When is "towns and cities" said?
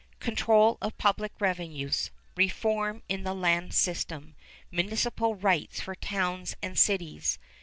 5.93-7.37